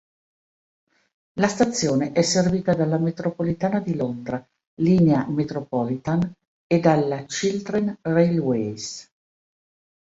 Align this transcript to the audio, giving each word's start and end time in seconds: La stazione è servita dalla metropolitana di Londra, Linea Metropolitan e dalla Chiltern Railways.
La 1.35 1.47
stazione 1.47 2.11
è 2.11 2.23
servita 2.23 2.73
dalla 2.73 2.97
metropolitana 2.97 3.79
di 3.79 3.95
Londra, 3.95 4.43
Linea 4.79 5.27
Metropolitan 5.29 6.21
e 6.65 6.79
dalla 6.79 7.23
Chiltern 7.25 7.99
Railways. 8.01 9.07